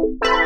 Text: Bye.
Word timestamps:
Bye. 0.00 0.39